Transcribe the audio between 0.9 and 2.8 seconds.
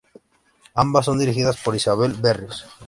son dirigidas por Isabel Berríos.